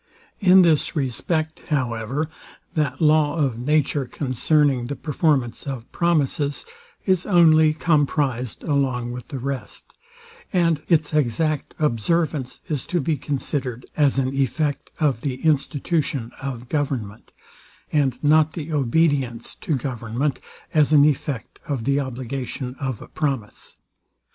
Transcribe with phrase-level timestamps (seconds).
[0.39, 2.27] In this respect, however,
[2.73, 6.65] that law of nature, concerning the performance of promises,
[7.05, 9.93] is only comprized along with the rest;
[10.51, 16.67] and its exact observance is to be considered as an effect of the institution of
[16.67, 17.29] government,
[17.91, 20.39] and not the obedience to government
[20.73, 23.75] as an effect of the obligation of a promise.